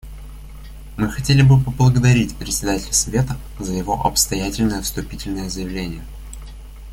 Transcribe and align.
Мы 0.97 1.11
хотели 1.11 1.43
бы 1.43 1.59
поблагодарить 1.63 2.35
Председателя 2.35 2.91
Совета 2.91 3.37
за 3.59 3.73
его 3.73 4.03
обстоятельное 4.03 4.81
вступительное 4.81 5.47
заявление. 5.47 6.01